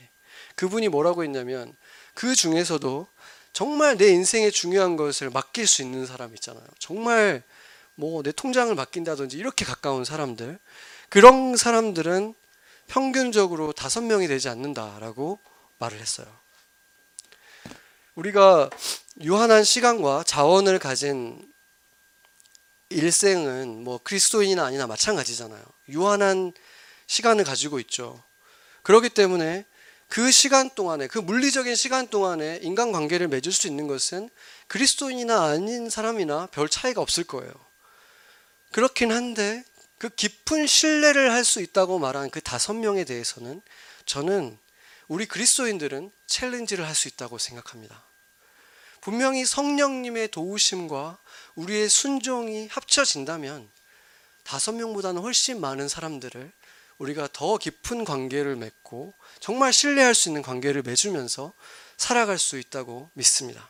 [0.54, 1.76] 그분이 뭐라고 했냐면
[2.14, 3.08] 그 중에서도
[3.54, 6.64] 정말 내 인생에 중요한 것을 맡길 수 있는 사람 있잖아요.
[6.78, 7.42] 정말
[7.96, 10.60] 뭐 내 통장을 맡긴다든지 이렇게 가까운 사람들
[11.10, 12.36] 그런 사람들은
[12.86, 15.40] 평균적으로 다섯 명이 되지 않는다라고
[15.80, 16.28] 말을 했어요.
[18.18, 18.72] 우리가
[19.22, 21.40] 유한한 시간과 자원을 가진
[22.90, 25.64] 일생은 뭐 그리스도인이나 아니나 마찬가지잖아요.
[25.90, 26.52] 유한한
[27.06, 28.24] 시간을 가지고 있죠.
[28.82, 29.66] 그렇기 때문에
[30.08, 34.30] 그 시간 동안에 그 물리적인 시간 동안에 인간 관계를 맺을 수 있는 것은
[34.68, 37.52] 그리스도인이나 아닌 사람이나 별 차이가 없을 거예요.
[38.72, 39.64] 그렇긴 한데
[40.00, 43.62] 그 깊은 신뢰를 할 수 있다고 말한 그 다섯 명에 대해서는
[44.08, 44.58] 저는
[45.08, 48.07] 우리 그리스도인들은 챌린지를 할 수 있다고 생각합니다.
[49.08, 51.18] 분명히 성령님의 도우심과
[51.56, 53.70] 우리의 순종이 합쳐진다면
[54.44, 56.52] 다섯 명보다는 훨씬 많은 사람들을
[56.98, 61.54] 우리가 더 깊은 관계를 맺고 정말 신뢰할 수 있는 관계를 맺으면서
[61.96, 63.70] 살아갈 수 있다고 믿습니다.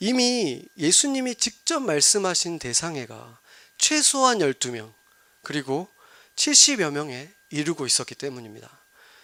[0.00, 3.40] 이미 예수님이 직접 말씀하신 대상회가
[3.78, 4.92] 최소한 12명
[5.40, 5.88] 그리고
[6.36, 8.70] 70여 명에 이르고 있었기 때문입니다.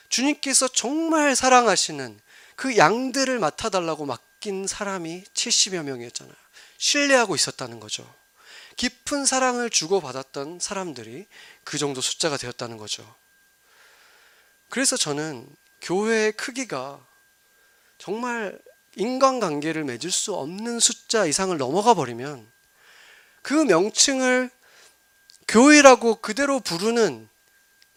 [0.09, 2.19] 주님께서 정말 사랑하시는
[2.57, 4.07] 그 양들을 맡아달라고
[4.41, 6.35] 맡긴 사람이 70여 명이었잖아요.
[6.79, 8.13] 신뢰하고 있었다는 거죠.
[8.77, 11.27] 깊은 사랑을 주고받았던 사람들이
[11.63, 13.15] 그 정도 숫자가 되었다는 거죠.
[14.71, 15.47] 그래서 저는
[15.83, 17.07] 교회의 크기가
[17.99, 18.59] 정말
[18.97, 22.51] 인간관계를 맺을 수 없는 숫자 이상을 넘어가 버리면
[23.43, 24.51] 그 명칭을
[25.49, 27.29] 교회라고 그대로 부르는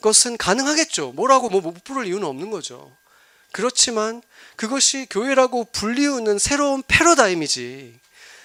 [0.01, 1.13] 것은 가능하겠죠.
[1.13, 2.95] 뭐라고 뭐 못 부를 이유는 없는 거죠.
[3.53, 4.21] 그렇지만
[4.55, 7.99] 그것이 교회라고 불리우는 새로운 패러다임이지.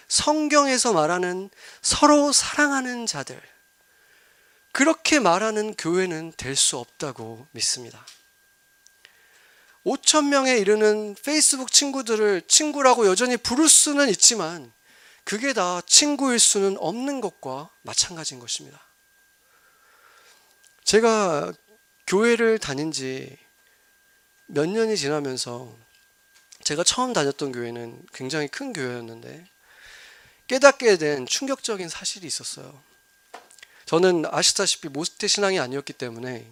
[0.07, 1.51] 성경에서 말하는
[1.83, 3.40] 서로 사랑하는 자들.
[4.71, 8.07] 그렇게 말하는 교회는 될 수 없다고 믿습니다.
[9.85, 14.71] 5천 명에 이르는 페이스북 친구들을 친구라고 여전히 부를 수는 있지만
[15.25, 18.79] 그게 다 친구일 수는 없는 것과 마찬가지인 것입니다.
[20.85, 21.53] 제가
[22.07, 23.38] 교회를 다닌 지
[24.50, 25.76] 몇 년이 지나면서
[26.64, 29.46] 제가 처음 다녔던 교회는 굉장히 큰 교회였는데
[30.46, 32.82] 깨닫게 된 충격적인 사실이 있었어요.
[33.84, 36.46] 저는 아시다시피 모태 신앙이 아니었기 때문에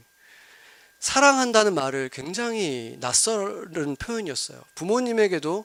[1.01, 4.63] 사랑한다는 말을 굉장히 낯설은 표현이었어요.
[4.75, 5.65] 부모님에게도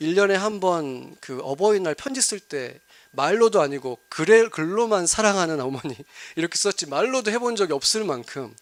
[0.00, 2.78] 1년에 한 번 그 어버이날 편지 쓸 때
[3.10, 5.96] 말로도 아니고 글에, 글로만 사랑하는 어머니
[6.36, 8.54] 이렇게 썼지 말로도 해본 적이 없을 만큼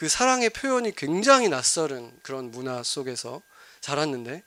[0.00, 3.42] 그 사랑의 표현이 굉장히 낯설은 그런 문화 속에서
[3.82, 4.42] 자랐는데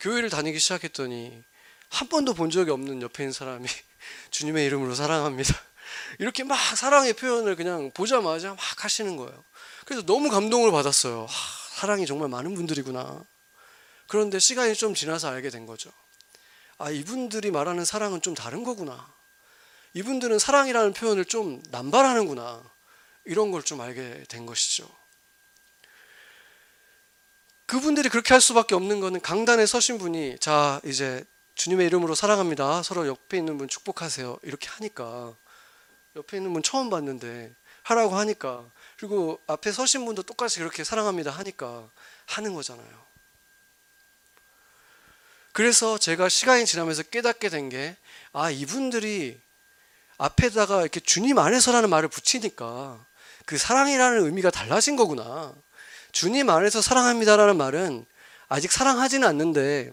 [0.00, 1.44] 교회를 다니기 시작했더니
[1.90, 3.68] 한 번도 본 적이 없는 옆에 있는 사람이
[4.32, 5.54] 주님의 이름으로 사랑합니다.
[6.18, 9.44] 이렇게 막 사랑의 표현을 그냥 보자마자 막 하시는 거예요.
[9.84, 11.26] 그래서 너무 감동을 받았어요.
[11.28, 13.22] 하, 사랑이 정말 많은 분들이구나.
[14.06, 15.90] 그런데 시간이 좀 지나서 알게 된 거죠.
[16.78, 19.06] 아, 이분들이 말하는 사랑은 좀 다른 거구나.
[19.92, 22.77] 이분들은 사랑이라는 표현을 좀 남발하는구나.
[23.28, 24.88] 이런 걸 좀 알게 된 것이죠.
[27.66, 31.22] 그분들이 그렇게 할 수밖에 없는 거는 강단에 서신 분이 자, 이제
[31.54, 32.82] 주님의 이름으로 사랑합니다.
[32.82, 34.38] 서로 옆에 있는 분 축복하세요.
[34.42, 35.36] 이렇게 하니까
[36.16, 38.64] 옆에 있는 분 처음 봤는데 하라고 하니까
[38.98, 41.88] 그리고 앞에 서신 분도 똑같이 그렇게 사랑합니다 하니까
[42.26, 43.06] 하는 거잖아요.
[45.52, 47.96] 그래서 제가 시간이 지나면서 깨닫게 된 게
[48.32, 49.38] 아, 이분들이
[50.16, 53.04] 앞에다가 이렇게 주님 안에서라는 말을 붙이니까
[53.48, 55.54] 그 사랑이라는 의미가 달라진 거구나.
[56.12, 58.04] 주님 안에서 사랑합니다라는 말은
[58.46, 59.90] 아직 사랑하지는 않는데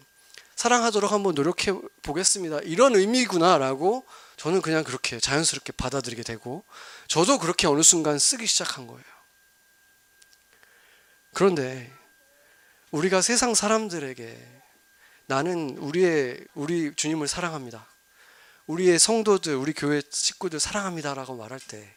[0.57, 2.59] 사랑하도록 한번 노력해 보겠습니다.
[2.63, 6.65] 이런 의미구나라고 저는 그냥 그렇게 자연스럽게 받아들이게 되고
[7.07, 9.01] 저도 그렇게 어느 순간 쓰기 시작한 거예요.
[11.33, 11.89] 그런데
[12.91, 14.37] 우리가 세상 사람들에게
[15.27, 17.87] 나는 우리의 우리 주님을 사랑합니다.
[18.67, 21.95] 우리의 성도들, 우리 교회 식구들 사랑합니다라고 말할 때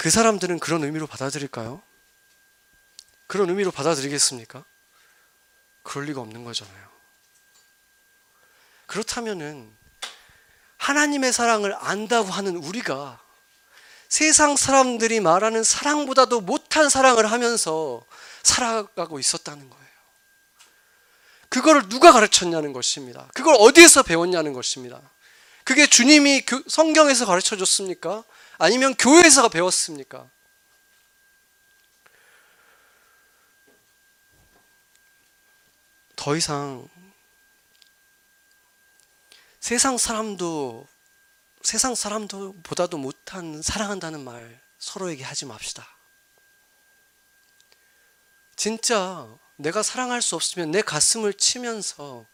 [0.00, 1.82] 그 사람들은 그런 의미로 받아들일까요?
[3.26, 4.64] 그런 의미로 받아들이겠습니까?
[5.82, 6.88] 그럴 리가 없는 거잖아요.
[8.86, 9.70] 그렇다면은
[10.78, 13.20] 하나님의 사랑을 안다고 하는 우리가
[14.08, 18.02] 세상 사람들이 말하는 사랑보다도 못한 사랑을 하면서
[18.42, 19.86] 살아가고 있었다는 거예요.
[21.50, 23.28] 그거를 누가 가르쳤냐는 것입니다.
[23.34, 24.98] 그걸 어디에서 배웠냐는 것입니다.
[25.62, 28.24] 그게 주님이 교- 성경에서 가르쳐 줬습니까?
[28.62, 30.28] 아니면 교회에서 배웠습니까?
[36.14, 36.86] 더 이상
[39.60, 40.86] 세상 사람도
[41.62, 45.88] 세상 사람도 보다도 못한 사랑한다는 말 서로에게 하지 맙시다.
[48.56, 52.26] 진짜 내가 사랑할 수 없으면 내 가슴을 치면서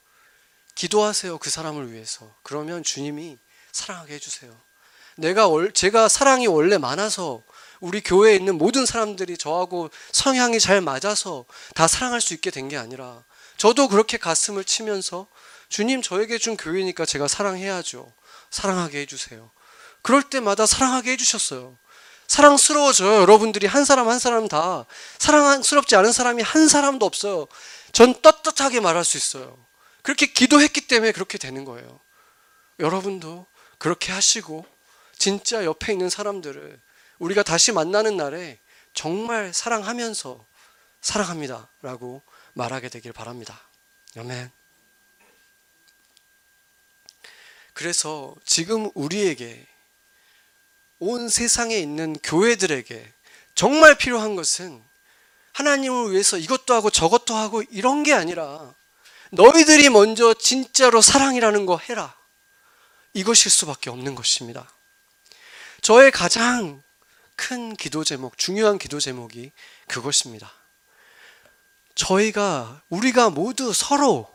[0.74, 1.38] 기도하세요.
[1.38, 2.34] 그 사람을 위해서.
[2.42, 3.38] 그러면 주님이
[3.70, 4.66] 사랑하게 해주세요.
[5.16, 7.42] 내가 월, 제가 사랑이 원래 많아서
[7.80, 12.76] 우리 교회에 있는 모든 사람들이 저하고 성향이 잘 맞아서 다 사랑할 수 있게 된 게
[12.76, 13.22] 아니라
[13.56, 15.26] 저도 그렇게 가슴을 치면서
[15.68, 18.12] 주님 저에게 준 교회니까 제가 사랑해야죠.
[18.50, 19.50] 사랑하게 해주세요.
[20.02, 21.76] 그럴 때마다 사랑하게 해주셨어요.
[22.28, 23.20] 사랑스러워져요.
[23.22, 24.84] 여러분들이 한 사람 한 사람 다
[25.18, 27.46] 사랑스럽지 않은 사람이 한 사람도 없어요.
[27.92, 29.56] 전 떳떳하게 말할 수 있어요.
[30.02, 32.00] 그렇게 기도했기 때문에 그렇게 되는 거예요.
[32.78, 33.46] 여러분도
[33.78, 34.66] 그렇게 하시고
[35.26, 36.80] 진짜 옆에 있는 사람들을
[37.18, 38.60] 우리가 다시 만나는 날에
[38.94, 40.46] 정말 사랑하면서
[41.00, 43.60] 사랑합니다 라고 말하게 되길 바랍니다.
[44.16, 44.52] 아멘.
[47.72, 49.66] 그래서 지금 우리에게
[51.00, 53.12] 온 세상에 있는 교회들에게
[53.56, 54.80] 정말 필요한 것은
[55.54, 58.72] 하나님을 위해서 이것도 하고 저것도 하고 이런 게 아니라
[59.32, 62.16] 너희들이 먼저 진짜로 사랑이라는 거 해라.
[63.12, 64.70] 이것일 수밖에 없는 것입니다.
[65.86, 66.82] 저의 가장
[67.36, 69.52] 큰 기도 제목, 중요한 기도 제목이
[69.86, 70.52] 그것입니다.
[71.94, 74.28] 저희가, 우리가 모두 서로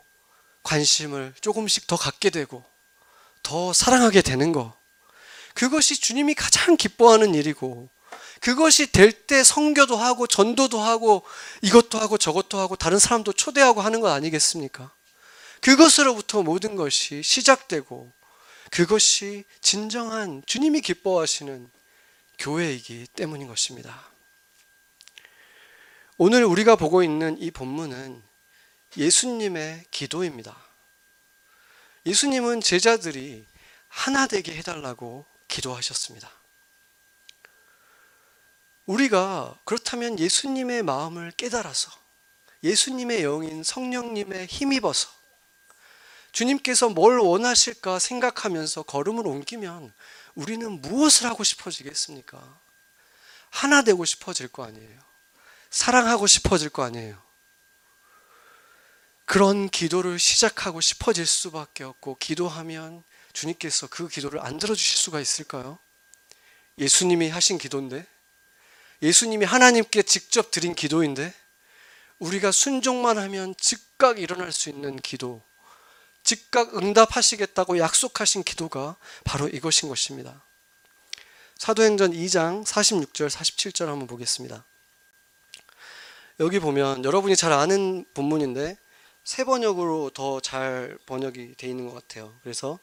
[0.62, 2.64] 관심을 조금씩 더 갖게 되고
[3.42, 4.72] 더 사랑하게 되는 것.
[5.52, 7.90] 그것이 주님이 가장 기뻐하는 일이고,
[8.40, 11.22] 그것이 될 때 성교도 하고, 전도도 하고,
[11.60, 14.90] 이것도 하고, 저것도 하고, 다른 사람도 초대하고 하는 것 아니겠습니까?
[15.60, 18.10] 그것으로부터 모든 것이 시작되고,
[18.72, 21.70] 그것이 진정한 주님이 기뻐하시는
[22.38, 24.10] 교회이기 때문인 것입니다.
[26.16, 28.22] 오늘 우리가 보고 있는 이 본문은
[28.96, 30.56] 예수님의 기도입니다.
[32.06, 33.44] 예수님은 제자들이
[33.88, 36.30] 하나 되게 해달라고 기도하셨습니다.
[38.86, 41.90] 우리가 그렇다면 예수님의 마음을 깨달아서
[42.62, 45.21] 예수님의 영인 성령님의 힘입어서
[46.32, 49.92] 주님께서 뭘 원하실까 생각하면서 걸음을 옮기면
[50.34, 52.60] 우리는 무엇을 하고 싶어지겠습니까?
[53.50, 54.98] 하나 되고 싶어질 거 아니에요.
[55.70, 57.22] 사랑하고 싶어질 거 아니에요.
[59.24, 63.02] 그런 기도를 시작하고 싶어질 수밖에 없고 기도하면
[63.32, 65.78] 주님께서 그 기도를 안 들어주실 수가 있을까요?
[66.78, 68.06] 예수님이 하신 기도인데,
[69.02, 71.34] 예수님이 하나님께 직접 드린 기도인데,
[72.18, 75.42] 우리가 순종만 하면 즉각 일어날 수 있는 기도,
[76.22, 80.42] 즉각 응답하시겠다고 약속하신 기도가 바로 이것인 것입니다.
[81.58, 84.64] 사도행전 2장 46절, 47절 한번 보겠습니다.
[86.40, 88.76] 여기 보면 여러분이 잘 아는 본문인데
[89.24, 92.34] 세 번역으로 더 잘 번역이 돼 있는 것 같아요.
[92.42, 92.78] 그래서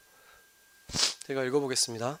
[1.26, 2.18] 제가 읽어보겠습니다.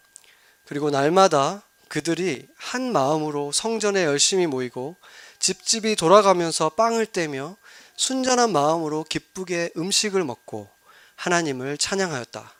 [0.66, 4.96] 그리고 날마다 그들이 한 마음으로 성전에 열심히 모이고
[5.38, 7.56] 집집이 돌아가면서 빵을 떼며
[7.96, 10.70] 순전한 마음으로 기쁘게 음식을 먹고
[11.20, 12.50] 하나님을 찬양하였다.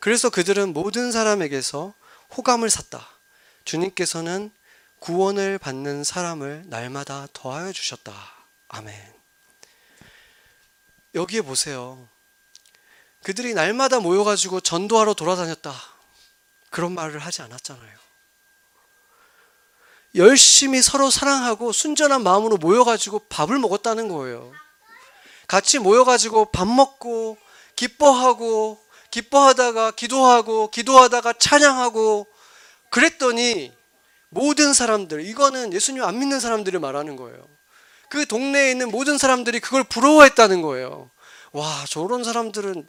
[0.00, 1.92] 그래서 그들은 모든 사람에게서
[2.34, 3.06] 호감을 샀다.
[3.66, 4.50] 주님께서는
[5.00, 8.14] 구원을 받는 사람을 날마다 더하여 주셨다.
[8.68, 8.96] 아멘.
[11.14, 12.08] 여기에 보세요.
[13.22, 15.74] 그들이 날마다 모여가지고 전도하러 돌아다녔다.
[16.70, 17.98] 그런 말을 하지 않았잖아요.
[20.14, 24.52] 열심히 서로 사랑하고 순전한 마음으로 모여가지고 밥을 먹었다는 거예요.
[25.46, 27.43] 같이 모여가지고 밥 먹고
[27.76, 32.26] 기뻐하고 기뻐하다가 기도하고 기도하다가 찬양하고
[32.90, 33.72] 그랬더니
[34.28, 37.46] 모든 사람들 이거는 예수님 안 믿는 사람들을 말하는 거예요.
[38.08, 41.10] 그 동네에 있는 모든 사람들이 그걸 부러워했다는 거예요.
[41.52, 42.88] 와 저런 사람들은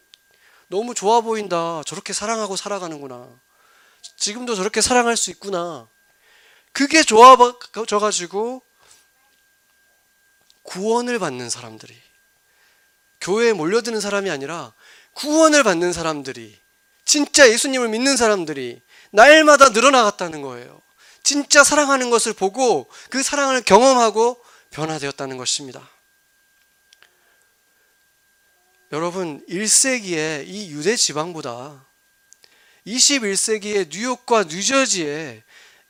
[0.67, 1.81] 너무 좋아 보인다.
[1.86, 3.29] 저렇게 사랑하고 살아가는구나.
[4.17, 5.88] 지금도 저렇게 사랑할 수 있구나.
[6.71, 8.61] 그게 좋아져 가지고
[10.63, 11.95] 구원을 받는 사람들이
[13.26, 14.71] 교회에 몰려드는 사람이 아니라
[15.13, 16.59] 구원을 받는 사람들이
[17.05, 20.82] 진짜 예수님을 믿는 사람들이 날마다 늘어나갔다는 거예요.
[21.23, 25.89] 진짜 사랑하는 것을 보고 그 사랑을 경험하고 변화되었다는 것입니다.
[28.91, 31.84] 여러분, 1세기에 이 유대 지방보다
[32.86, 35.43] 21세기의 뉴욕과 뉴저지에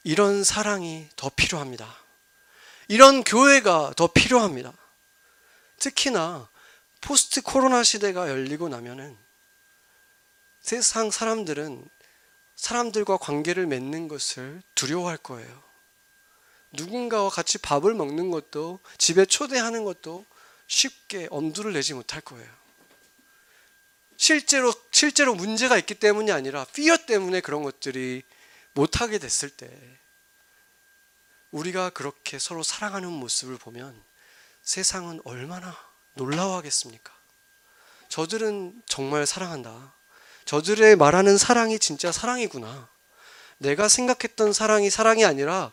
[0.05, 1.93] 이런 사랑이 더 필요합니다.
[2.88, 4.71] 이런 교회가 더 필요합니다.
[5.79, 6.47] 특히나
[7.05, 9.15] 포스트 코로나 시대가 열리고 나면은
[10.59, 11.87] 세상 사람들은
[12.55, 15.63] 사람들과 관계를 맺는 것을 두려워할 거예요.
[16.71, 20.25] 누군가와 같이 밥을 먹는 것도 집에 초대하는 것도
[20.65, 22.51] 쉽게 엄두를 내지 못할 거예요.
[24.17, 28.23] 실제로 실제로 문제가 있기 때문이 아니라 피어 때문에 그런 것들이
[28.73, 29.69] 못하게 됐을 때
[31.51, 34.03] 우리가 그렇게 서로 사랑하는 모습을 보면
[34.63, 35.77] 세상은 얼마나
[36.16, 37.13] 놀라워하겠습니까?
[38.09, 39.93] 저들은 정말 사랑한다.
[40.45, 42.89] 저들의 말하는 사랑이 진짜 사랑이구나.
[43.57, 45.72] 내가 생각했던 사랑이 사랑이 아니라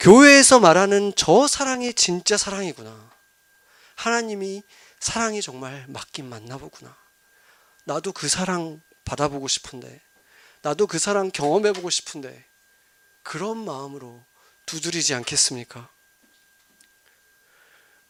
[0.00, 3.10] 교회에서 말하는 저 사랑이 진짜 사랑이구나.
[3.96, 4.62] 하나님이
[5.00, 6.96] 사랑이 정말 맞긴 맞나 보구나.
[7.84, 10.00] 나도 그 사랑 받아보고 싶은데,
[10.62, 12.46] 나도 그 사랑 경험해보고 싶은데,
[13.22, 14.24] 그런 마음으로
[14.66, 15.88] 두드리지 않겠습니까?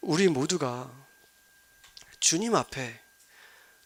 [0.01, 0.91] 우리 모두가
[2.19, 2.99] 주님 앞에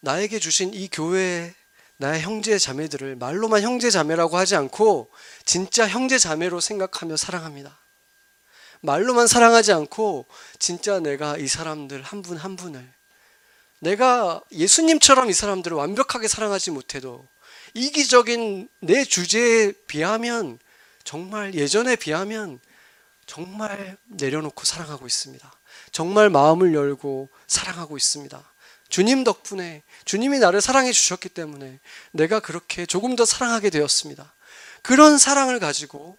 [0.01, 1.53] 나에게 주신 이 교회의
[1.97, 5.09] 나의 형제 자매들을 말로만 형제 자매라고 하지 않고
[5.45, 7.79] 진짜 형제 자매로 생각하며 사랑합니다.
[8.81, 10.25] 말로만 사랑하지 않고
[10.59, 12.93] 진짜 내가 이 사람들 한분한 분을
[13.79, 17.27] 내가 예수님처럼 이 사람들을 완벽하게 사랑하지 못해도
[17.73, 20.59] 이기적인 내 주제에 비하면
[21.03, 22.59] 정말 예전에 비하면
[23.25, 25.53] 정말 내려놓고 사랑하고 있습니다.
[25.91, 28.51] 정말 마음을 열고 사랑하고 있습니다.
[28.89, 31.79] 주님 덕분에 주님이 나를 사랑해 주셨기 때문에
[32.11, 34.33] 내가 그렇게 조금 더 사랑하게 되었습니다.
[34.81, 36.17] 그런 사랑을 가지고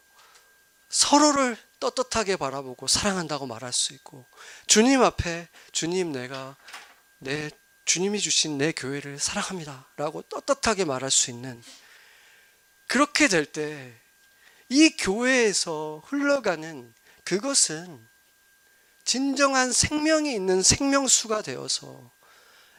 [0.89, 4.27] 서로를 떳떳하게 바라보고 사랑한다고 말할 수 있고
[4.67, 6.57] 주님 앞에 주님 내가
[7.19, 7.51] 내
[7.85, 11.63] 주님이 주신 내 교회를 사랑합니다라고 떳떳하게 말할 수 있는
[12.87, 14.05] 그렇게 될 때
[14.69, 16.95] 이 교회에서 흘러가는
[17.25, 18.09] 그것은
[19.05, 22.11] 진정한 생명이 있는 생명수가 되어서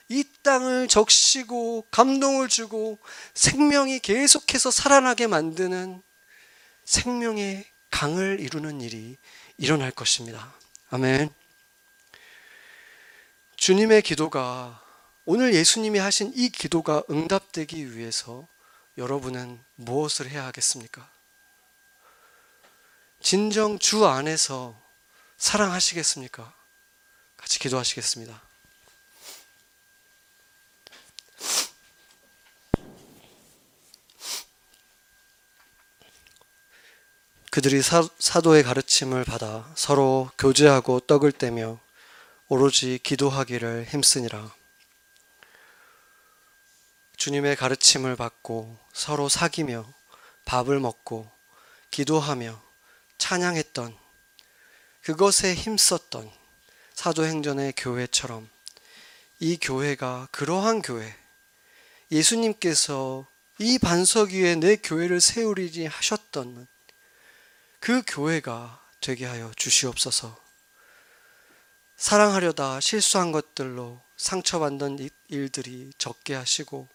[0.09, 2.99] 이 땅을 적시고 감동을 주고
[3.34, 6.01] 생명이 계속해서 살아나게 만드는
[6.84, 9.17] 생명의 강을 이루는 일이
[9.57, 10.53] 일어날 것입니다.
[10.89, 11.30] 아멘.
[13.55, 14.84] 주님의 기도가
[15.26, 18.47] 오늘 예수님이 하신 이 기도가 응답되기 위해서
[18.97, 21.09] 여러분은 무엇을 해야 하겠습니까?
[23.21, 24.85] 진정 주 안에서
[25.38, 26.54] 사랑하시겠습니까?
[27.38, 28.42] 같이 기도하시겠습니다.
[37.52, 41.80] 그들이 사, 사도의 가르침을 받아 서로 교제하고 떡을 떼며
[42.50, 44.54] 오로지 기도하기를 힘쓰니라.
[47.16, 49.86] 주님의 가르침을 받고 서로 사귀며
[50.44, 51.32] 밥을 먹고
[51.92, 52.62] 기도하며
[53.18, 54.05] 찬양했던
[55.06, 56.32] 그것에 힘썼던
[56.95, 58.49] 사도행전의 교회처럼
[59.39, 61.16] 이 교회가 그러한 교회
[62.12, 63.28] 예수님께서
[63.60, 66.66] 이 반석 위에 내 교회를 세우리니 하셨던
[67.80, 70.41] 그 교회가 되게 하여 주시옵소서.
[71.97, 76.89] 사랑하려다 실수한 것들로 상처받는 이- 일들이 적게 하시고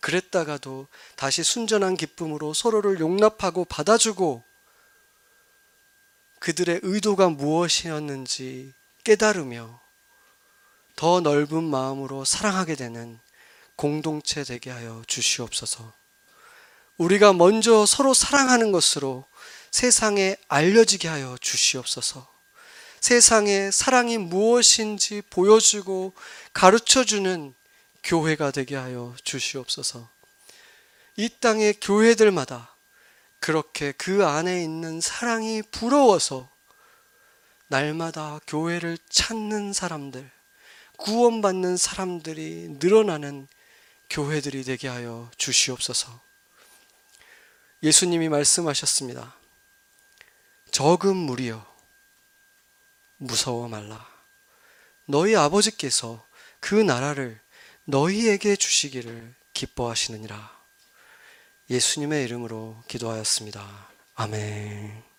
[0.00, 4.49] 그랬다가도 다시 순전한 기쁨으로 서로를 용납하고 받아주고
[6.40, 8.72] 그들의 의도가 무엇이었는지
[9.04, 9.80] 깨달으며
[10.96, 13.20] 더 넓은 마음으로 사랑하게 되는
[13.76, 15.92] 공동체 되게 하여 주시옵소서.
[16.98, 19.24] 우리가 먼저 서로 사랑하는 것으로
[19.70, 22.28] 세상에 알려지게 하여 주시옵소서.
[23.00, 26.12] 세상에 사랑이 무엇인지 보여주고
[26.52, 27.54] 가르쳐 주는
[28.02, 30.08] 교회가 되게 하여 주시옵소서.
[31.16, 32.69] 이 땅의 교회들마다
[33.40, 36.48] 그렇게 그 안에 있는 사랑이 부러워서
[37.68, 40.30] 날마다 교회를 찾는 사람들,
[40.98, 43.48] 구원받는 사람들이 늘어나는
[44.10, 46.20] 교회들이 되게 하여 주시옵소서.
[47.82, 49.34] 예수님이 말씀하셨습니다.
[50.70, 51.66] 적은 무리여
[53.16, 54.06] 무서워 말라.
[55.06, 56.26] 너희 아버지께서
[56.60, 57.40] 그 나라를
[57.84, 60.59] 너희에게 주시기를 기뻐하시느니라.
[61.70, 63.62] 예수님의 이름으로 기도하였습니다.
[64.16, 65.09] 아멘.